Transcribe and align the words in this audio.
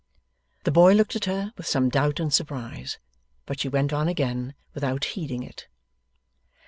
The 0.63 0.71
boy 0.71 0.95
looked 0.95 1.15
at 1.15 1.25
her 1.25 1.53
with 1.57 1.67
some 1.67 1.89
doubt 1.89 2.19
and 2.19 2.33
surprise, 2.33 2.97
but 3.45 3.59
she 3.59 3.69
went 3.69 3.93
on 3.93 4.07
again 4.07 4.55
without 4.73 5.03
heeding 5.13 5.43
it. 5.43 5.67